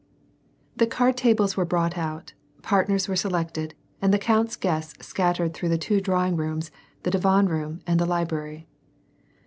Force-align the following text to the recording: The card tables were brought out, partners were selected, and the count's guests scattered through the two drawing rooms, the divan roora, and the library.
The 0.77 0.87
card 0.87 1.15
tables 1.15 1.55
were 1.55 1.63
brought 1.63 1.95
out, 1.95 2.33
partners 2.63 3.07
were 3.07 3.15
selected, 3.15 3.75
and 4.01 4.11
the 4.11 4.17
count's 4.17 4.55
guests 4.55 5.05
scattered 5.05 5.53
through 5.53 5.69
the 5.69 5.77
two 5.77 6.01
drawing 6.01 6.35
rooms, 6.35 6.71
the 7.03 7.11
divan 7.11 7.47
roora, 7.47 7.81
and 7.85 7.99
the 7.99 8.07
library. 8.07 8.65